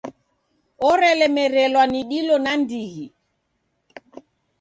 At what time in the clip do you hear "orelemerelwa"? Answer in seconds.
0.89-1.83